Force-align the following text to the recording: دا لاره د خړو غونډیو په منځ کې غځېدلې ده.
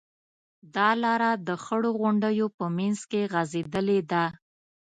دا 0.75 0.89
لاره 1.03 1.31
د 1.47 1.49
خړو 1.63 1.89
غونډیو 1.99 2.47
په 2.57 2.65
منځ 2.77 2.99
کې 3.11 3.21
غځېدلې 3.33 3.99
ده. 4.11 4.23